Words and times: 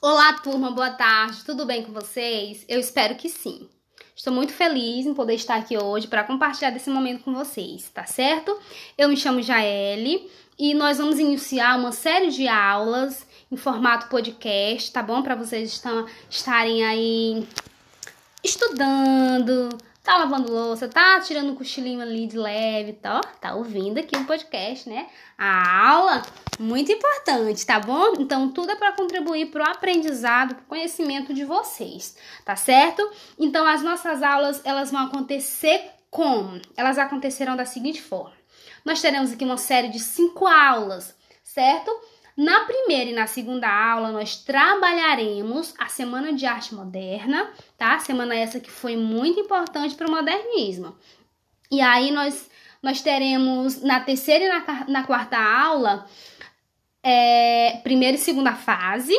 Olá, 0.00 0.34
turma, 0.34 0.70
boa 0.70 0.90
tarde. 0.90 1.42
Tudo 1.42 1.64
bem 1.64 1.82
com 1.82 1.90
vocês? 1.90 2.66
Eu 2.68 2.78
espero 2.78 3.14
que 3.14 3.30
sim. 3.30 3.66
Estou 4.14 4.30
muito 4.30 4.52
feliz 4.52 5.06
em 5.06 5.14
poder 5.14 5.34
estar 5.34 5.56
aqui 5.56 5.76
hoje 5.76 6.06
para 6.06 6.22
compartilhar 6.22 6.70
desse 6.70 6.90
momento 6.90 7.24
com 7.24 7.34
vocês, 7.34 7.88
tá 7.94 8.04
certo? 8.04 8.58
Eu 8.96 9.08
me 9.08 9.16
chamo 9.16 9.40
Jaele 9.40 10.30
e 10.58 10.74
nós 10.74 10.98
vamos 10.98 11.18
iniciar 11.18 11.78
uma 11.78 11.92
série 11.92 12.30
de 12.30 12.46
aulas 12.46 13.26
em 13.50 13.56
formato 13.56 14.08
podcast, 14.08 14.92
tá 14.92 15.02
bom? 15.02 15.22
Para 15.22 15.34
vocês 15.34 15.82
estarem 16.28 16.84
aí 16.84 17.48
estudando, 18.44 19.70
tá 20.06 20.16
lavando 20.18 20.52
louça, 20.52 20.86
tá 20.88 21.18
tirando 21.18 21.50
um 21.50 21.54
cochilinho 21.56 22.00
ali 22.00 22.28
de 22.28 22.38
leve, 22.38 22.92
tá, 22.92 23.20
tá 23.40 23.54
ouvindo 23.56 23.98
aqui 23.98 24.16
o 24.16 24.24
podcast, 24.24 24.88
né? 24.88 25.08
A 25.36 25.88
aula, 25.90 26.22
muito 26.60 26.92
importante, 26.92 27.66
tá 27.66 27.80
bom? 27.80 28.12
Então, 28.20 28.48
tudo 28.52 28.70
é 28.70 28.76
para 28.76 28.92
contribuir 28.92 29.46
para 29.46 29.64
o 29.64 29.68
aprendizado, 29.68 30.54
para 30.54 30.62
o 30.62 30.66
conhecimento 30.66 31.34
de 31.34 31.44
vocês, 31.44 32.16
tá 32.44 32.54
certo? 32.54 33.02
Então, 33.36 33.66
as 33.66 33.82
nossas 33.82 34.22
aulas, 34.22 34.62
elas 34.64 34.92
vão 34.92 35.06
acontecer 35.06 35.90
como? 36.08 36.60
Elas 36.76 36.98
acontecerão 36.98 37.56
da 37.56 37.64
seguinte 37.64 38.00
forma. 38.00 38.36
Nós 38.84 39.02
teremos 39.02 39.32
aqui 39.32 39.44
uma 39.44 39.56
série 39.56 39.88
de 39.88 39.98
cinco 39.98 40.46
aulas, 40.46 41.16
certo? 41.42 41.90
Na 42.36 42.60
primeira 42.66 43.10
e 43.10 43.14
na 43.14 43.26
segunda 43.26 43.66
aula, 43.66 44.12
nós 44.12 44.36
trabalharemos 44.36 45.74
a 45.78 45.88
Semana 45.88 46.34
de 46.34 46.44
Arte 46.44 46.74
Moderna, 46.74 47.50
tá? 47.78 47.98
Semana 47.98 48.34
essa 48.36 48.60
que 48.60 48.70
foi 48.70 48.94
muito 48.94 49.40
importante 49.40 49.94
para 49.94 50.06
o 50.06 50.10
modernismo. 50.10 50.94
E 51.70 51.80
aí 51.80 52.10
nós, 52.10 52.50
nós 52.82 53.00
teremos 53.00 53.82
na 53.82 54.00
terceira 54.00 54.44
e 54.44 54.48
na, 54.48 54.84
na 54.86 55.04
quarta 55.04 55.38
aula, 55.38 56.06
é, 57.02 57.80
primeira 57.82 58.16
e 58.16 58.20
segunda 58.20 58.52
fase. 58.52 59.14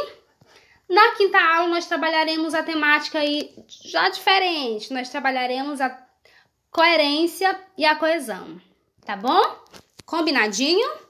Na 0.88 1.16
quinta 1.16 1.40
aula, 1.40 1.70
nós 1.70 1.88
trabalharemos 1.88 2.54
a 2.54 2.62
temática 2.62 3.18
aí 3.18 3.52
já 3.68 4.10
diferente. 4.10 4.94
Nós 4.94 5.10
trabalharemos 5.10 5.82
a 5.82 6.06
coerência 6.70 7.60
e 7.76 7.84
a 7.84 7.96
coesão, 7.96 8.62
tá 9.04 9.16
bom? 9.16 9.42
Combinadinho? 10.06 11.07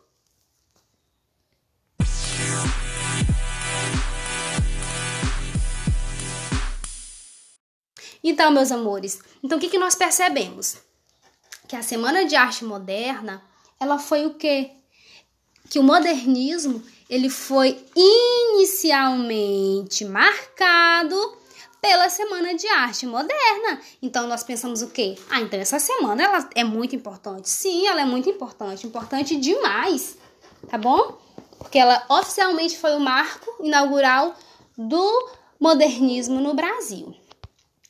Então, 8.30 8.52
meus 8.52 8.74
amores, 8.74 9.22
então 9.42 9.58
o 9.58 9.62
que, 9.62 9.70
que 9.70 9.80
nós 9.80 9.96
percebemos? 9.96 10.76
Que 11.66 11.78
a 11.78 11.82
Semana 11.82 12.26
de 12.26 12.36
Arte 12.36 12.66
Moderna, 12.66 13.42
ela 13.80 13.98
foi 13.98 14.26
o 14.26 14.34
quê? 14.34 14.72
Que 15.70 15.80
o 15.80 15.84
modernismo, 15.84 16.84
ele 17.10 17.30
foi 17.30 17.82
inicialmente 17.96 20.04
marcado 20.04 21.38
pela 21.82 22.10
Semana 22.10 22.54
de 22.54 22.68
Arte 22.68 23.08
Moderna. 23.08 23.80
Então 24.02 24.28
nós 24.28 24.44
pensamos 24.44 24.82
o 24.82 24.90
quê? 24.90 25.18
Ah, 25.30 25.40
então 25.40 25.58
essa 25.58 25.80
semana 25.80 26.22
ela 26.22 26.50
é 26.54 26.66
muito 26.66 26.98
importante. 26.98 27.50
Sim, 27.50 27.88
ela 27.88 28.02
é 28.02 28.06
muito 28.06 28.30
importante, 28.30 28.86
importante 28.86 29.38
demais, 29.38 30.18
tá 30.70 30.78
bom? 30.78 31.18
Porque 31.60 31.80
ela 31.80 32.06
oficialmente 32.10 32.78
foi 32.78 32.94
o 32.94 33.00
marco 33.00 33.64
inaugural 33.64 34.36
do 34.78 35.30
modernismo 35.62 36.42
no 36.42 36.54
Brasil. 36.54 37.16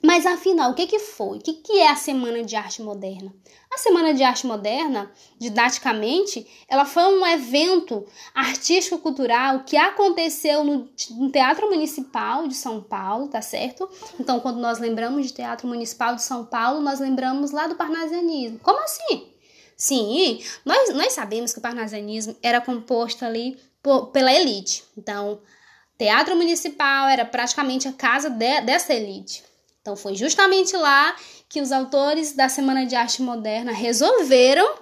Mas 0.04 0.28
afinal, 0.28 0.72
o 0.72 0.74
que, 0.76 0.86
que 0.86 1.00
foi? 1.00 1.40
O 1.40 1.42
que, 1.42 1.54
que 1.54 1.80
é 1.80 1.90
a 1.90 1.96
Semana 1.96 2.44
de 2.44 2.56
Arte 2.56 2.84
Moderna? 2.84 3.34
A 3.74 3.80
Semana 3.80 4.14
de 4.14 4.24
Arte 4.24 4.46
Moderna, 4.46 5.12
didaticamente, 5.40 6.48
ela 6.70 6.86
foi 6.86 7.04
um 7.04 7.26
evento 7.26 8.06
artístico-cultural 8.34 9.64
que 9.64 9.76
aconteceu 9.76 10.64
no, 10.64 10.88
Teatro 11.32 11.68
Municipal 11.68 12.48
de 12.48 12.54
São 12.54 12.82
Paulo, 12.82 13.28
tá 13.28 13.42
certo? 13.42 13.90
Então, 14.20 14.40
quando 14.40 14.60
nós 14.60 14.78
lembramos 14.78 15.26
de 15.26 15.34
Teatro 15.34 15.68
Municipal 15.68 16.16
de 16.16 16.22
São 16.22 16.46
Paulo, 16.46 16.80
nós 16.80 17.00
lembramos 17.00 17.50
lá 17.52 17.66
do 17.66 17.76
parnasianismo. 17.76 18.60
Como 18.60 18.80
assim? 18.84 19.34
Sim, 19.76 20.44
nós, 20.64 20.94
nós 20.94 21.14
sabemos 21.14 21.54
que 21.54 21.60
o 21.60 21.62
parnasianismo 21.62 22.36
era 22.42 22.62
composto 22.62 23.26
ali 23.26 23.58
por, 23.82 24.08
pela 24.08 24.32
elite. 24.32 24.84
Então, 24.96 25.42
Teatro 25.98 26.36
Municipal 26.36 27.08
era 27.10 27.26
praticamente 27.26 27.88
a 27.88 27.94
casa 27.94 28.30
de, 28.30 28.62
dessa 28.62 28.94
elite. 28.94 29.44
Então 29.88 29.96
foi 29.96 30.16
justamente 30.16 30.76
lá 30.76 31.16
que 31.48 31.62
os 31.62 31.72
autores 31.72 32.34
da 32.34 32.50
Semana 32.50 32.86
de 32.86 32.94
Arte 32.94 33.22
Moderna 33.22 33.72
resolveram 33.72 34.80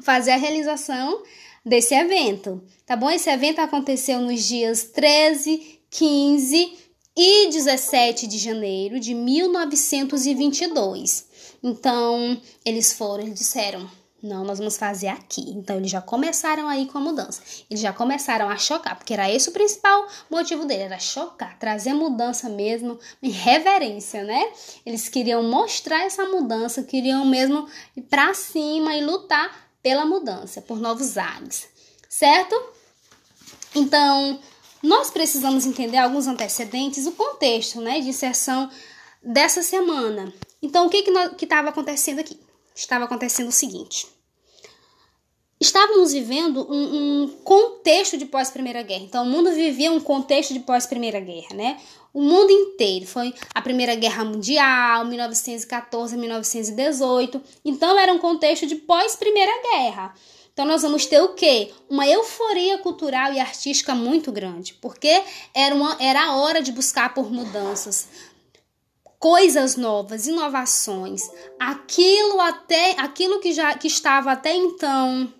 fazer 0.00 0.30
a 0.30 0.38
realização 0.38 1.22
desse 1.62 1.94
evento, 1.94 2.64
tá 2.86 2.96
bom? 2.96 3.10
Esse 3.10 3.28
evento 3.28 3.58
aconteceu 3.58 4.22
nos 4.22 4.42
dias 4.42 4.84
13, 4.84 5.80
15 5.90 6.78
e 7.14 7.48
17 7.48 8.26
de 8.26 8.38
janeiro 8.38 8.98
de 8.98 9.12
1922. 9.12 11.26
Então, 11.62 12.40
eles 12.64 12.94
foram, 12.94 13.24
eles 13.24 13.38
disseram: 13.38 13.86
não, 14.22 14.44
nós 14.44 14.58
vamos 14.58 14.76
fazer 14.76 15.08
aqui. 15.08 15.50
Então, 15.50 15.76
eles 15.76 15.90
já 15.90 16.00
começaram 16.00 16.68
aí 16.68 16.86
com 16.86 16.98
a 16.98 17.00
mudança. 17.00 17.42
Eles 17.68 17.82
já 17.82 17.92
começaram 17.92 18.48
a 18.48 18.56
chocar, 18.56 18.96
porque 18.96 19.12
era 19.12 19.28
esse 19.28 19.48
o 19.48 19.52
principal 19.52 20.06
motivo 20.30 20.64
dele, 20.64 20.84
era 20.84 20.98
chocar, 20.98 21.58
trazer 21.58 21.92
mudança 21.92 22.48
mesmo, 22.48 23.00
reverência, 23.20 24.22
né? 24.22 24.52
Eles 24.86 25.08
queriam 25.08 25.42
mostrar 25.42 26.04
essa 26.04 26.24
mudança, 26.24 26.84
queriam 26.84 27.24
mesmo 27.24 27.68
ir 27.96 28.02
pra 28.02 28.32
cima 28.32 28.94
e 28.94 29.04
lutar 29.04 29.68
pela 29.82 30.06
mudança, 30.06 30.62
por 30.62 30.78
novos 30.78 31.18
ares, 31.18 31.68
certo? 32.08 32.54
Então, 33.74 34.38
nós 34.80 35.10
precisamos 35.10 35.66
entender 35.66 35.98
alguns 35.98 36.28
antecedentes, 36.28 37.06
o 37.06 37.12
contexto, 37.12 37.80
né, 37.80 37.98
de 37.98 38.10
inserção 38.10 38.70
dessa 39.20 39.64
semana. 39.64 40.32
Então, 40.62 40.86
o 40.86 40.90
que 40.90 41.02
que 41.02 41.44
estava 41.44 41.70
acontecendo 41.70 42.20
aqui? 42.20 42.38
Estava 42.74 43.04
acontecendo 43.04 43.48
o 43.48 43.52
seguinte. 43.52 44.06
Estávamos 45.62 46.12
vivendo 46.12 46.66
um, 46.68 47.22
um 47.22 47.28
contexto 47.44 48.18
de 48.18 48.26
pós-Primeira 48.26 48.82
Guerra. 48.82 49.04
Então, 49.04 49.22
o 49.22 49.28
mundo 49.28 49.52
vivia 49.52 49.92
um 49.92 50.00
contexto 50.00 50.52
de 50.52 50.58
pós-Primeira 50.58 51.20
Guerra, 51.20 51.54
né? 51.54 51.80
O 52.12 52.20
mundo 52.20 52.50
inteiro. 52.50 53.06
Foi 53.06 53.32
a 53.54 53.62
Primeira 53.62 53.94
Guerra 53.94 54.24
Mundial, 54.24 55.04
1914 55.04 56.16
1918. 56.16 57.40
Então, 57.64 57.96
era 57.96 58.12
um 58.12 58.18
contexto 58.18 58.66
de 58.66 58.74
pós-Primeira 58.74 59.52
Guerra. 59.62 60.12
Então, 60.52 60.66
nós 60.66 60.82
vamos 60.82 61.06
ter 61.06 61.22
o 61.22 61.28
quê? 61.28 61.70
Uma 61.88 62.08
euforia 62.08 62.78
cultural 62.78 63.32
e 63.32 63.38
artística 63.38 63.94
muito 63.94 64.32
grande, 64.32 64.74
porque 64.74 65.22
era, 65.54 65.72
uma, 65.72 65.96
era 66.00 66.24
a 66.24 66.36
hora 66.36 66.60
de 66.60 66.72
buscar 66.72 67.14
por 67.14 67.30
mudanças 67.30 68.08
coisas 69.22 69.76
novas, 69.76 70.26
inovações, 70.26 71.22
aquilo 71.56 72.40
até 72.40 73.00
aquilo 73.00 73.38
que 73.38 73.52
já 73.52 73.72
que 73.72 73.86
estava 73.86 74.32
até 74.32 74.52
então 74.52 75.32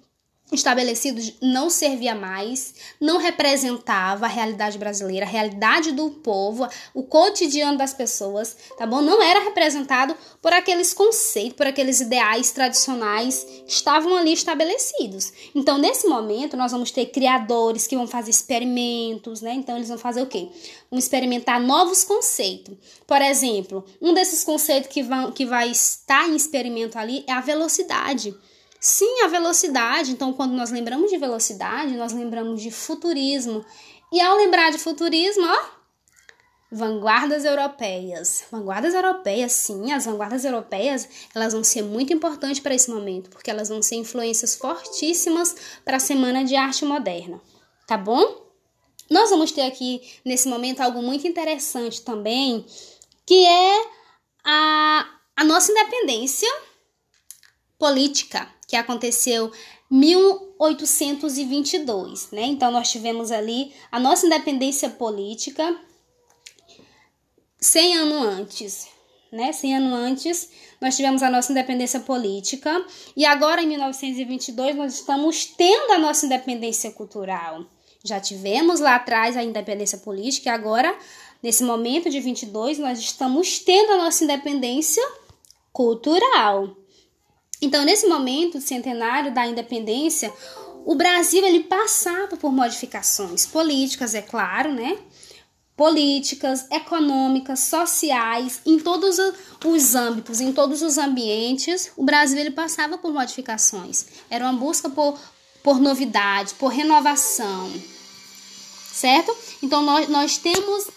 estabelecidos 0.54 1.34
não 1.40 1.70
servia 1.70 2.14
mais, 2.14 2.74
não 3.00 3.18
representava 3.18 4.26
a 4.26 4.28
realidade 4.28 4.78
brasileira, 4.78 5.24
a 5.24 5.28
realidade 5.28 5.92
do 5.92 6.10
povo, 6.10 6.68
o 6.94 7.02
cotidiano 7.02 7.78
das 7.78 7.94
pessoas, 7.94 8.56
tá 8.76 8.86
bom? 8.86 9.00
Não 9.00 9.22
era 9.22 9.40
representado 9.40 10.14
por 10.40 10.52
aqueles 10.52 10.92
conceitos, 10.92 11.54
por 11.54 11.66
aqueles 11.66 12.00
ideais 12.00 12.50
tradicionais 12.50 13.44
que 13.66 13.72
estavam 13.72 14.16
ali 14.16 14.32
estabelecidos. 14.32 15.32
Então, 15.54 15.78
nesse 15.78 16.06
momento, 16.06 16.56
nós 16.56 16.72
vamos 16.72 16.90
ter 16.90 17.06
criadores 17.06 17.86
que 17.86 17.96
vão 17.96 18.06
fazer 18.06 18.30
experimentos, 18.30 19.40
né? 19.40 19.54
Então, 19.54 19.76
eles 19.76 19.88
vão 19.88 19.98
fazer 19.98 20.22
o 20.22 20.26
quê? 20.26 20.48
Vão 20.90 20.98
experimentar 20.98 21.60
novos 21.60 22.04
conceitos. 22.04 22.76
Por 23.06 23.20
exemplo, 23.22 23.84
um 24.00 24.12
desses 24.12 24.44
conceitos 24.44 24.90
que, 24.90 25.02
vão, 25.02 25.32
que 25.32 25.46
vai 25.46 25.70
estar 25.70 26.28
em 26.28 26.36
experimento 26.36 26.98
ali 26.98 27.24
é 27.26 27.32
a 27.32 27.40
velocidade. 27.40 28.34
Sim, 28.84 29.22
a 29.22 29.28
velocidade. 29.28 30.10
Então, 30.10 30.32
quando 30.32 30.54
nós 30.54 30.72
lembramos 30.72 31.08
de 31.08 31.16
velocidade, 31.16 31.96
nós 31.96 32.12
lembramos 32.12 32.60
de 32.60 32.72
futurismo. 32.72 33.64
E 34.10 34.20
ao 34.20 34.36
lembrar 34.36 34.72
de 34.72 34.78
futurismo, 34.78 35.46
ó, 35.46 35.64
vanguardas 36.68 37.44
europeias. 37.44 38.44
Vanguardas 38.50 38.92
europeias, 38.92 39.52
sim, 39.52 39.92
as 39.92 40.04
vanguardas 40.04 40.44
europeias, 40.44 41.08
elas 41.32 41.52
vão 41.52 41.62
ser 41.62 41.82
muito 41.82 42.12
importantes 42.12 42.58
para 42.58 42.74
esse 42.74 42.90
momento, 42.90 43.30
porque 43.30 43.52
elas 43.52 43.68
vão 43.68 43.80
ser 43.80 43.94
influências 43.94 44.56
fortíssimas 44.56 45.54
para 45.84 45.98
a 45.98 46.00
Semana 46.00 46.44
de 46.44 46.56
Arte 46.56 46.84
Moderna, 46.84 47.40
tá 47.86 47.96
bom? 47.96 48.50
Nós 49.08 49.30
vamos 49.30 49.52
ter 49.52 49.62
aqui 49.62 50.00
nesse 50.24 50.48
momento 50.48 50.80
algo 50.80 51.00
muito 51.00 51.24
interessante 51.28 52.02
também, 52.02 52.66
que 53.24 53.46
é 53.46 53.84
a, 54.44 55.06
a 55.36 55.44
nossa 55.44 55.70
independência 55.70 56.48
política, 57.78 58.48
que 58.72 58.76
aconteceu 58.76 59.52
1822, 59.90 62.30
né? 62.30 62.44
Então 62.44 62.70
nós 62.70 62.90
tivemos 62.90 63.30
ali 63.30 63.70
a 63.90 64.00
nossa 64.00 64.24
independência 64.24 64.88
política 64.88 65.78
100 67.60 67.98
anos 67.98 68.24
antes, 68.24 68.88
né? 69.30 69.52
100 69.52 69.76
anos 69.76 69.92
antes, 69.92 70.50
nós 70.80 70.96
tivemos 70.96 71.22
a 71.22 71.28
nossa 71.28 71.52
independência 71.52 72.00
política 72.00 72.82
e 73.14 73.26
agora 73.26 73.62
em 73.62 73.66
1922 73.66 74.74
nós 74.74 74.94
estamos 74.94 75.44
tendo 75.44 75.92
a 75.92 75.98
nossa 75.98 76.24
independência 76.24 76.90
cultural. 76.92 77.66
Já 78.02 78.18
tivemos 78.18 78.80
lá 78.80 78.94
atrás 78.94 79.36
a 79.36 79.44
independência 79.44 79.98
política 79.98 80.48
e 80.48 80.52
agora, 80.52 80.98
nesse 81.42 81.62
momento 81.62 82.08
de 82.08 82.20
22, 82.20 82.78
nós 82.78 82.98
estamos 82.98 83.58
tendo 83.58 83.92
a 83.92 83.98
nossa 83.98 84.24
independência 84.24 85.06
cultural. 85.70 86.74
Então, 87.62 87.84
nesse 87.84 88.08
momento 88.08 88.60
centenário 88.60 89.32
da 89.32 89.46
independência, 89.46 90.32
o 90.84 90.96
Brasil 90.96 91.44
ele 91.44 91.60
passava 91.60 92.36
por 92.36 92.52
modificações 92.52 93.46
políticas, 93.46 94.16
é 94.16 94.20
claro, 94.20 94.72
né? 94.72 94.98
Políticas, 95.76 96.66
econômicas, 96.70 97.60
sociais, 97.60 98.60
em 98.66 98.80
todos 98.80 99.16
os 99.64 99.94
âmbitos, 99.94 100.40
em 100.40 100.52
todos 100.52 100.82
os 100.82 100.98
ambientes, 100.98 101.92
o 101.96 102.02
Brasil 102.04 102.38
ele 102.38 102.50
passava 102.50 102.98
por 102.98 103.12
modificações. 103.12 104.06
Era 104.28 104.44
uma 104.44 104.58
busca 104.58 104.90
por, 104.90 105.16
por 105.62 105.80
novidade, 105.80 106.54
por 106.54 106.68
renovação, 106.68 107.72
certo? 108.92 109.34
Então 109.62 109.82
nós, 109.82 110.08
nós 110.08 110.36
temos 110.36 110.88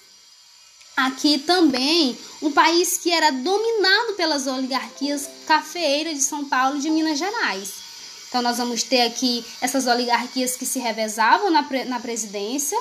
aqui 0.96 1.40
também 1.40 2.18
um 2.42 2.52
país 2.52 2.98
que 2.98 3.12
era 3.12 3.32
dominado 3.32 4.14
pelas 4.14 4.48
oligarquias 4.48 5.30
cafeeiras 5.46 6.14
de 6.14 6.24
São 6.24 6.46
Paulo 6.46 6.78
e 6.78 6.82
de 6.82 6.90
Minas 6.90 7.18
Gerais. 7.18 7.86
Então, 8.30 8.42
nós 8.42 8.58
vamos 8.58 8.84
ter 8.84 9.02
aqui 9.02 9.46
essas 9.62 9.88
oligarquias 9.88 10.56
que 10.56 10.66
se 10.66 10.80
revezavam 10.80 11.50
na, 11.50 11.64
pre 11.64 11.86
na 11.86 12.00
presidência, 12.00 12.78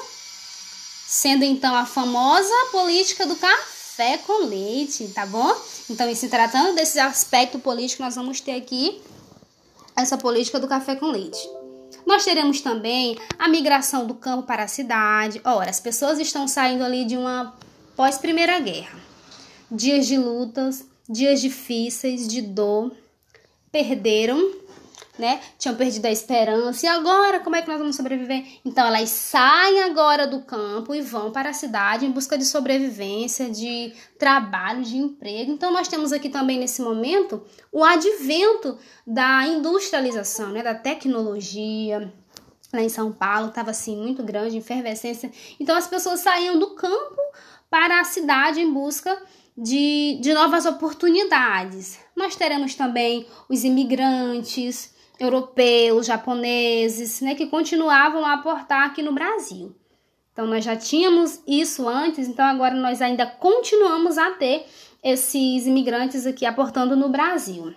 sendo 1.06 1.44
então 1.44 1.74
a 1.74 1.86
famosa 1.86 2.54
política 2.72 3.26
do 3.26 3.36
café 3.36 4.18
com 4.18 4.46
leite, 4.46 5.06
tá 5.08 5.24
bom? 5.24 5.54
Então, 5.88 6.08
em 6.08 6.14
se 6.14 6.28
tratando 6.28 6.74
desse 6.74 6.98
aspecto 6.98 7.58
político, 7.58 8.02
nós 8.02 8.16
vamos 8.16 8.40
ter 8.40 8.56
aqui 8.56 9.00
essa 9.94 10.18
política 10.18 10.58
do 10.58 10.66
café 10.66 10.96
com 10.96 11.06
leite. 11.06 11.38
Nós 12.04 12.24
teremos 12.24 12.60
também 12.60 13.16
a 13.38 13.48
migração 13.48 14.06
do 14.06 14.14
campo 14.14 14.42
para 14.42 14.64
a 14.64 14.68
cidade. 14.68 15.40
Ora, 15.44 15.70
as 15.70 15.80
pessoas 15.80 16.18
estão 16.18 16.48
saindo 16.48 16.82
ali 16.82 17.04
de 17.04 17.16
uma 17.16 17.54
pós-primeira 17.96 18.58
guerra. 18.60 18.98
Dias 19.70 20.06
de 20.06 20.16
lutas, 20.16 20.86
dias 21.08 21.40
difíceis, 21.40 22.28
de 22.28 22.42
dor, 22.42 22.92
perderam 23.70 24.64
né? 25.18 25.40
Tinham 25.58 25.76
perdido 25.76 26.06
a 26.06 26.10
esperança. 26.10 26.86
E 26.86 26.88
agora, 26.88 27.40
como 27.40 27.56
é 27.56 27.62
que 27.62 27.68
nós 27.68 27.78
vamos 27.78 27.96
sobreviver? 27.96 28.44
Então, 28.64 28.86
elas 28.86 29.10
saem 29.10 29.82
agora 29.82 30.26
do 30.26 30.42
campo 30.42 30.94
e 30.94 31.00
vão 31.00 31.30
para 31.30 31.50
a 31.50 31.52
cidade 31.52 32.04
em 32.04 32.10
busca 32.10 32.36
de 32.36 32.44
sobrevivência, 32.44 33.48
de 33.48 33.92
trabalho, 34.18 34.82
de 34.82 34.96
emprego. 34.96 35.52
Então, 35.52 35.72
nós 35.72 35.88
temos 35.88 36.12
aqui 36.12 36.28
também 36.28 36.58
nesse 36.58 36.82
momento 36.82 37.44
o 37.72 37.84
advento 37.84 38.76
da 39.06 39.46
industrialização, 39.46 40.50
né? 40.50 40.62
Da 40.62 40.74
tecnologia. 40.74 42.12
Lá 42.74 42.82
em 42.82 42.88
São 42.88 43.12
Paulo 43.12 43.48
estava 43.48 43.70
assim 43.70 43.96
muito 43.96 44.22
grande, 44.22 44.58
efervescência. 44.58 45.30
Então, 45.60 45.76
as 45.76 45.86
pessoas 45.86 46.20
saíam 46.20 46.58
do 46.58 46.74
campo 46.74 47.20
para 47.70 48.00
a 48.00 48.04
cidade 48.04 48.60
em 48.60 48.72
busca 48.72 49.16
de, 49.56 50.18
de 50.20 50.34
novas 50.34 50.66
oportunidades. 50.66 52.00
Nós 52.16 52.34
teremos 52.34 52.74
também 52.74 53.26
os 53.48 53.62
imigrantes, 53.62 54.92
europeus, 55.18 56.06
japoneses, 56.06 57.20
né, 57.20 57.34
que 57.34 57.46
continuavam 57.46 58.24
a 58.24 58.34
aportar 58.34 58.86
aqui 58.86 59.02
no 59.02 59.12
Brasil. 59.12 59.74
Então 60.32 60.46
nós 60.46 60.64
já 60.64 60.74
tínhamos 60.74 61.40
isso 61.46 61.88
antes, 61.88 62.26
então 62.26 62.44
agora 62.44 62.74
nós 62.74 63.00
ainda 63.00 63.24
continuamos 63.24 64.18
a 64.18 64.32
ter 64.32 64.66
esses 65.00 65.66
imigrantes 65.66 66.26
aqui 66.26 66.44
aportando 66.44 66.96
no 66.96 67.08
Brasil 67.08 67.72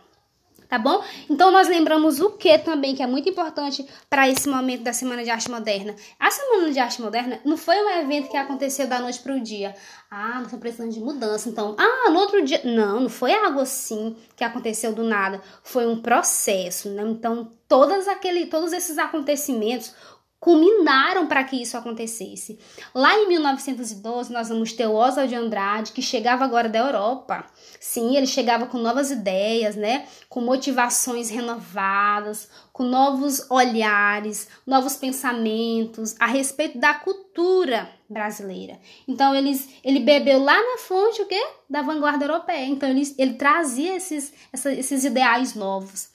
tá 0.67 0.77
bom? 0.77 1.03
Então 1.29 1.51
nós 1.51 1.67
lembramos 1.67 2.19
o 2.19 2.31
que 2.31 2.57
também 2.57 2.95
que 2.95 3.03
é 3.03 3.07
muito 3.07 3.29
importante 3.29 3.85
para 4.09 4.27
esse 4.29 4.47
momento 4.47 4.83
da 4.83 4.93
Semana 4.93 5.23
de 5.23 5.29
Arte 5.29 5.49
Moderna. 5.49 5.95
A 6.19 6.29
Semana 6.29 6.71
de 6.71 6.79
Arte 6.79 7.01
Moderna 7.01 7.39
não 7.45 7.57
foi 7.57 7.75
um 7.75 7.89
evento 8.01 8.29
que 8.29 8.37
aconteceu 8.37 8.87
da 8.87 8.99
noite 8.99 9.19
para 9.19 9.35
o 9.35 9.39
dia. 9.39 9.75
Ah, 10.09 10.35
nós 10.35 10.43
estamos 10.43 10.59
precisando 10.59 10.91
de 10.91 10.99
mudança, 10.99 11.49
então, 11.49 11.75
ah, 11.77 12.09
no 12.09 12.19
outro 12.19 12.41
dia, 12.43 12.61
não, 12.63 13.01
não 13.01 13.09
foi 13.09 13.33
algo 13.33 13.59
assim 13.59 14.15
que 14.35 14.43
aconteceu 14.43 14.93
do 14.93 15.03
nada, 15.03 15.41
foi 15.61 15.85
um 15.85 16.01
processo, 16.01 16.89
né? 16.89 17.03
Então, 17.03 17.51
todas 17.67 18.07
aquele, 18.07 18.45
todos 18.45 18.71
esses 18.71 18.97
acontecimentos 18.97 19.93
culminaram 20.39 21.25
para 21.25 21.44
que 21.44 21.60
isso 21.60 21.75
acontecesse. 21.75 22.60
Lá 22.94 23.13
em 23.18 23.28
1912, 23.28 24.31
nós 24.31 24.50
vamos 24.50 24.72
ter 24.72 24.86
o 24.86 24.94
Oswald 24.94 25.30
de 25.30 25.36
Andrade, 25.36 25.92
que 25.92 26.01
chegava 26.01 26.45
agora 26.45 26.69
da 26.69 26.80
Europa. 26.80 27.45
Sim, 27.80 28.16
ele 28.16 28.28
chegava 28.28 28.68
com 28.68 28.78
novas 28.78 29.10
ideias, 29.10 29.75
né? 29.75 30.06
Com 30.30 30.42
motivações 30.42 31.30
renovadas, 31.30 32.50
com 32.72 32.84
novos 32.84 33.50
olhares, 33.50 34.48
novos 34.66 34.95
pensamentos 34.95 36.16
a 36.19 36.28
respeito 36.28 36.78
da 36.78 36.94
cultura 36.94 37.89
brasileira. 38.07 38.80
Então, 39.07 39.34
eles, 39.34 39.68
ele 39.84 40.00
bebeu 40.00 40.44
lá 40.44 40.56
na 40.56 40.78
fonte 40.78 41.22
o 41.22 41.25
quê? 41.25 41.44
Da 41.68 41.81
vanguarda 41.81 42.25
europeia. 42.25 42.66
Então, 42.68 42.88
ele, 42.88 43.01
ele 43.18 43.34
trazia 43.34 43.95
esses, 43.95 44.31
esses 44.54 45.04
ideais 45.04 45.56
novos. 45.56 46.10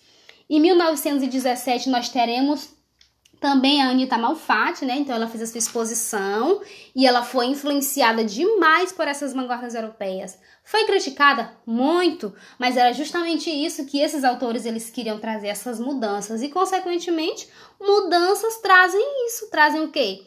Em 0.48 0.60
1917, 0.60 1.90
nós 1.90 2.08
teremos 2.08 2.70
também 3.42 3.82
a 3.82 3.90
Anitta 3.90 4.16
Malfatti, 4.16 4.86
né? 4.86 4.96
Então 4.96 5.14
ela 5.14 5.26
fez 5.26 5.42
a 5.42 5.46
sua 5.46 5.58
exposição 5.58 6.62
e 6.94 7.04
ela 7.04 7.24
foi 7.24 7.46
influenciada 7.46 8.24
demais 8.24 8.92
por 8.92 9.08
essas 9.08 9.34
vanguardas 9.34 9.74
europeias. 9.74 10.38
Foi 10.62 10.86
criticada 10.86 11.52
muito, 11.66 12.32
mas 12.56 12.76
era 12.76 12.92
justamente 12.92 13.50
isso 13.50 13.84
que 13.84 13.98
esses 13.98 14.22
autores 14.22 14.64
eles 14.64 14.88
queriam 14.90 15.18
trazer 15.18 15.48
essas 15.48 15.80
mudanças 15.80 16.40
e 16.40 16.48
consequentemente 16.48 17.48
mudanças 17.80 18.58
trazem 18.58 19.26
isso, 19.26 19.50
trazem 19.50 19.82
o 19.82 19.90
quê? 19.90 20.24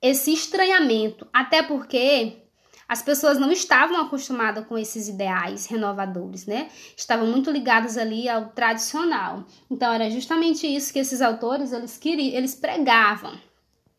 Esse 0.00 0.32
estranhamento, 0.32 1.26
até 1.32 1.64
porque 1.64 2.45
as 2.88 3.02
pessoas 3.02 3.38
não 3.38 3.50
estavam 3.50 4.00
acostumadas 4.00 4.66
com 4.66 4.78
esses 4.78 5.08
ideais 5.08 5.66
renovadores, 5.66 6.46
né? 6.46 6.68
Estavam 6.96 7.26
muito 7.26 7.50
ligados 7.50 7.98
ali 7.98 8.28
ao 8.28 8.50
tradicional. 8.50 9.44
Então 9.70 9.92
era 9.92 10.08
justamente 10.10 10.66
isso 10.66 10.92
que 10.92 10.98
esses 10.98 11.20
autores 11.20 11.72
eles 11.72 11.98
queriam, 11.98 12.36
eles 12.36 12.54
pregavam. 12.54 13.32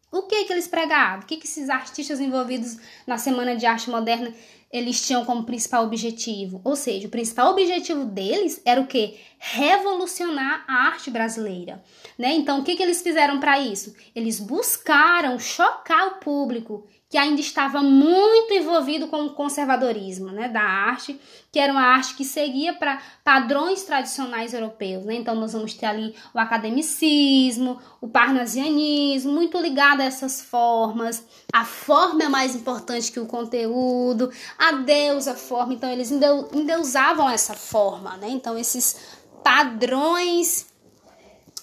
O 0.10 0.24
que 0.24 0.46
que 0.46 0.54
eles 0.54 0.68
pregavam? 0.68 1.20
O 1.20 1.26
que 1.26 1.36
que 1.36 1.46
esses 1.46 1.70
artistas 1.70 2.22
envolvidos 2.22 2.78
na 3.06 3.18
Semana 3.18 3.58
de 3.58 3.66
Arte 3.66 3.90
Moderna 3.90 4.34
eles 4.72 5.06
tinham 5.06 5.26
como 5.26 5.44
principal 5.44 5.84
objetivo? 5.84 6.62
Ou 6.64 6.76
seja, 6.76 7.08
o 7.08 7.12
principal 7.12 7.52
objetivo 7.52 8.06
deles 8.06 8.62
era 8.66 8.80
o 8.80 8.88
que? 8.88 9.18
Revolucionar 9.38 10.66
a 10.68 10.88
arte 10.88 11.10
brasileira, 11.10 11.84
né? 12.18 12.34
Então, 12.34 12.60
o 12.60 12.64
que 12.64 12.76
que 12.76 12.84
eles 12.84 13.02
fizeram 13.02 13.40
para 13.40 13.60
isso? 13.60 13.96
Eles 14.16 14.40
buscaram 14.40 15.38
chocar 15.40 16.08
o 16.08 16.16
público 16.16 16.86
que 17.10 17.18
ainda 17.18 17.40
estava 17.40 17.82
muito 17.82 18.54
envolvido 18.54 19.08
com 19.08 19.26
o 19.26 19.34
conservadorismo 19.34 20.28
né, 20.28 20.50
da 20.50 20.62
arte, 20.62 21.20
que 21.50 21.58
era 21.58 21.72
uma 21.72 21.82
arte 21.82 22.16
que 22.16 22.26
seguia 22.26 22.74
para 22.74 23.02
padrões 23.24 23.84
tradicionais 23.84 24.54
europeus. 24.54 25.06
Né? 25.06 25.16
Então, 25.16 25.34
nós 25.34 25.54
vamos 25.54 25.74
ter 25.74 25.86
ali 25.86 26.14
o 26.34 26.40
academicismo, 26.40 27.80
o 28.02 28.10
parnasianismo, 28.10 29.32
muito 29.32 29.58
ligado 29.58 30.02
a 30.02 30.04
essas 30.04 30.42
formas. 30.42 31.24
A 31.54 31.64
forma 31.64 32.26
é 32.26 32.30
mais 32.30 32.56
importante 32.56 33.10
que 33.10 33.22
o 33.22 33.26
conteúdo, 33.26 34.30
a 34.58 34.74
deusa 34.74 35.34
forma. 35.34 35.74
Então, 35.74 35.90
eles 35.90 36.12
endeusavam 36.12 37.30
essa 37.30 37.54
forma. 37.54 38.18
Né? 38.18 38.28
Então, 38.32 38.58
esses 38.58 39.18
padrões 39.42 40.68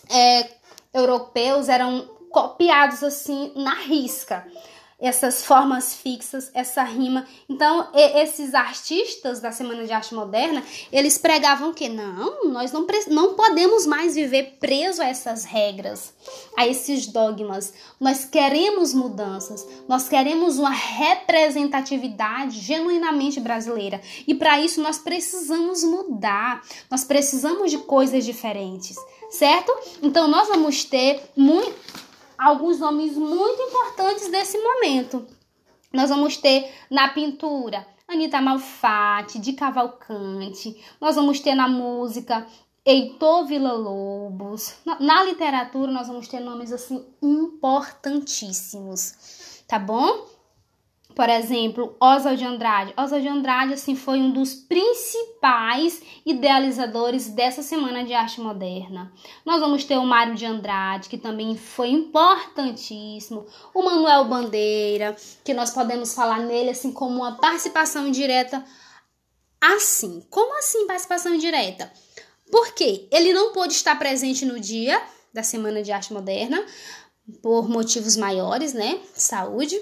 é, 0.09 0.51
europeus 0.95 1.69
eram 1.69 2.09
copiados 2.31 3.03
assim 3.03 3.53
na 3.55 3.75
risca 3.75 4.45
essas 5.01 5.45
formas 5.45 5.95
fixas, 5.95 6.51
essa 6.55 6.83
rima. 6.83 7.27
Então, 7.49 7.89
esses 7.95 8.55
artistas 8.55 9.41
da 9.41 9.53
Semana 9.53 9.85
de 9.85 9.93
Arte 9.93 10.15
Moderna, 10.15 10.63
eles 10.93 11.19
pregavam 11.19 11.73
que 11.73 11.89
não, 11.89 12.51
nós 12.51 12.73
não, 12.73 12.87
não 13.09 13.35
podemos 13.35 13.87
mais 13.87 14.15
viver 14.15 14.57
preso 14.61 15.03
a 15.03 15.07
essas 15.07 15.45
regras, 15.45 16.15
a 16.57 16.67
esses 16.67 17.07
dogmas. 17.07 17.75
Nós 18.01 18.25
queremos 18.25 18.95
mudanças, 18.95 19.67
nós 19.89 20.09
queremos 20.09 20.59
uma 20.59 20.71
representatividade 20.71 22.61
genuinamente 22.61 23.41
brasileira. 23.41 24.01
E 24.27 24.35
para 24.35 24.61
isso 24.61 24.81
nós 24.81 24.99
precisamos 24.99 25.83
mudar, 25.85 26.63
nós 26.91 27.05
precisamos 27.05 27.71
de 27.71 27.79
coisas 27.79 28.25
diferentes, 28.25 28.97
certo? 29.31 29.73
Então, 30.03 30.29
nós 30.29 30.49
vamos 30.49 30.85
ter 30.85 31.21
muito 31.37 32.04
alguns 32.39 32.81
nomes 32.81 33.17
muito 33.17 33.63
importantes 33.63 34.31
desse 34.31 34.59
momento. 34.59 35.27
Nós 35.93 36.11
vamos 36.11 36.37
ter 36.37 36.73
na 36.91 37.09
pintura 37.09 37.87
Anitta 38.07 38.41
Malfatti, 38.41 39.39
de 39.39 39.55
Cavalcante. 39.55 40.77
Nós 41.01 41.17
vamos 41.17 41.41
ter 41.41 41.55
na 41.55 41.69
música 41.69 42.47
Heitor 42.85 43.47
Villa-Lobos. 43.47 44.75
Na, 45.01 45.25
literatura 45.25 45.91
nós 45.91 46.07
vamos 46.07 46.29
ter 46.29 46.41
nomes 46.41 46.71
assim 46.71 47.03
importantíssimos, 47.23 49.63
tá 49.67 49.79
bom? 49.79 50.27
Por 51.15 51.29
exemplo, 51.29 51.97
Oswald 52.01 52.37
de 52.37 52.45
Andrade. 52.45 52.93
Oswald 52.97 53.23
de 53.23 53.29
Andrade 53.29 53.75
assim 53.75 53.95
foi 53.95 54.19
um 54.19 54.33
dos 54.33 54.55
principais 54.55 56.03
idealizadores 56.27 57.29
dessa 57.29 57.63
semana 57.63 58.05
de 58.05 58.13
arte 58.13 58.41
moderna. 58.41 59.13
Nós 59.45 59.61
vamos 59.61 59.85
ter 59.85 59.97
o 59.97 60.05
Mário 60.05 60.35
de 60.35 60.45
Andrade, 60.45 61.09
que 61.09 61.17
também 61.17 61.57
foi 61.57 61.91
importantíssimo, 61.91 63.47
o 63.73 63.83
Manuel 63.83 64.25
Bandeira, 64.25 65.17
que 65.45 65.55
nós 65.55 65.71
podemos 65.71 66.15
falar 66.15 66.41
nele 66.41 66.71
assim 66.71 66.91
como 66.91 67.21
uma 67.21 67.37
participação 67.37 68.09
indireta 68.09 68.65
assim. 69.61 70.27
Como 70.29 70.59
assim 70.59 70.87
participação 70.87 71.35
indireta? 71.35 71.93
Porque 72.51 73.09
ele 73.13 73.33
não 73.33 73.53
pôde 73.53 73.73
estar 73.73 73.97
presente 73.99 74.45
no 74.45 74.59
dia 74.59 75.01
da 75.33 75.43
semana 75.43 75.83
de 75.83 75.93
arte 75.93 76.13
moderna 76.13 76.65
por 77.41 77.69
motivos 77.69 78.17
maiores, 78.17 78.73
né? 78.73 79.01
Saúde 79.15 79.81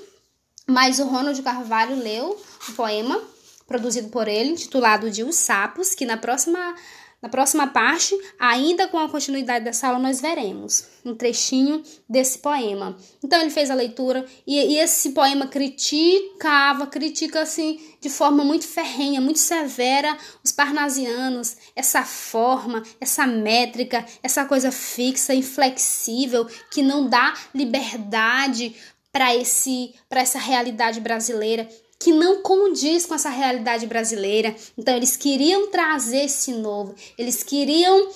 mas 0.67 0.99
o 0.99 1.05
Ronald 1.05 1.41
Carvalho 1.43 1.97
leu 1.97 2.41
o 2.69 2.73
poema 2.73 3.21
produzido 3.67 4.09
por 4.09 4.29
ele, 4.29 4.51
intitulado 4.51 5.11
de 5.11 5.25
Os 5.25 5.37
Sapos, 5.37 5.95
que 5.95 6.05
na 6.05 6.17
próxima, 6.17 6.75
na 7.21 7.29
próxima 7.29 7.67
parte, 7.67 8.15
ainda 8.39 8.87
com 8.87 8.99
a 8.99 9.09
continuidade 9.09 9.65
dessa 9.65 9.87
aula, 9.87 9.99
nós 9.99 10.21
veremos 10.21 10.85
um 11.05 11.15
trechinho 11.15 11.83
desse 12.09 12.39
poema. 12.39 12.97
Então 13.25 13.41
ele 13.41 13.51
fez 13.51 13.71
a 13.71 13.75
leitura 13.75 14.25
e, 14.47 14.57
e 14.57 14.79
esse 14.79 15.11
poema 15.11 15.47
criticava, 15.47 16.87
critica 16.87 17.41
assim 17.41 17.81
de 18.01 18.11
forma 18.11 18.45
muito 18.45 18.67
ferrenha, 18.67 19.21
muito 19.21 19.39
severa 19.39 20.17
os 20.45 20.53
parnasianos, 20.53 21.57
essa 21.75 22.05
forma, 22.05 22.83
essa 23.01 23.27
métrica, 23.27 24.05
essa 24.23 24.45
coisa 24.45 24.71
fixa, 24.71 25.35
inflexível, 25.35 26.47
que 26.71 26.83
não 26.83 27.09
dá 27.09 27.33
liberdade 27.55 28.75
para 29.13 29.37
esse 29.37 29.95
para 30.09 30.21
essa 30.23 30.39
realidade 30.39 31.01
brasileira 31.01 31.69
que 32.01 32.13
não 32.13 32.43
condiz 32.43 33.07
com 33.07 33.15
essa 33.15 33.31
realidade 33.31 33.87
brasileira. 33.87 34.57
Então 34.77 34.97
eles 34.97 35.17
queriam 35.17 35.71
trazer 35.71 36.25
esse 36.25 36.53
novo, 36.53 36.95
eles 37.17 37.45
queriam 37.45 38.09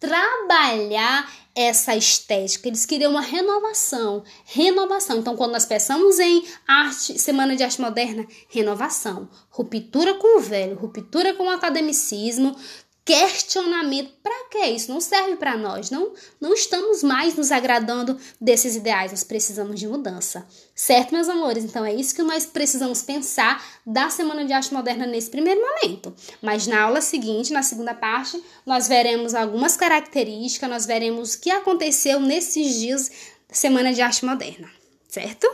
trabalhar 0.00 1.30
essa 1.54 1.94
estética, 1.94 2.68
eles 2.68 2.84
queriam 2.84 3.12
uma 3.12 3.20
renovação, 3.20 4.24
renovação. 4.44 5.18
Então, 5.18 5.36
quando 5.36 5.52
nós 5.52 5.64
pensamos 5.64 6.18
em 6.18 6.44
arte, 6.66 7.18
Semana 7.18 7.54
de 7.54 7.62
Arte 7.62 7.80
Moderna, 7.80 8.26
renovação, 8.48 9.28
ruptura 9.48 10.14
com 10.14 10.38
o 10.38 10.40
velho, 10.40 10.76
ruptura 10.76 11.32
com 11.34 11.44
o 11.44 11.50
academicismo, 11.50 12.56
questionamento. 13.04 14.12
Para 14.22 14.48
que 14.50 14.64
isso? 14.66 14.90
Não 14.90 15.00
serve 15.00 15.36
para 15.36 15.56
nós. 15.56 15.90
Não, 15.90 16.12
não 16.40 16.54
estamos 16.54 17.02
mais 17.02 17.34
nos 17.34 17.52
agradando 17.52 18.18
desses 18.40 18.76
ideais. 18.76 19.10
Nós 19.10 19.22
precisamos 19.22 19.78
de 19.78 19.86
mudança. 19.86 20.46
Certo, 20.74 21.12
meus 21.12 21.28
amores? 21.28 21.64
Então 21.64 21.84
é 21.84 21.94
isso 21.94 22.14
que 22.14 22.22
nós 22.22 22.46
precisamos 22.46 23.02
pensar 23.02 23.62
da 23.86 24.08
Semana 24.08 24.44
de 24.44 24.52
Arte 24.52 24.72
Moderna 24.72 25.06
nesse 25.06 25.30
primeiro 25.30 25.60
momento. 25.60 26.14
Mas 26.40 26.66
na 26.66 26.80
aula 26.80 27.00
seguinte, 27.00 27.52
na 27.52 27.62
segunda 27.62 27.94
parte, 27.94 28.42
nós 28.64 28.88
veremos 28.88 29.34
algumas 29.34 29.76
características, 29.76 30.70
nós 30.70 30.86
veremos 30.86 31.34
o 31.34 31.40
que 31.40 31.50
aconteceu 31.50 32.18
nesses 32.18 32.74
dias 32.74 33.10
Semana 33.50 33.92
de 33.92 34.00
Arte 34.00 34.24
Moderna. 34.24 34.68
Certo? 35.08 35.46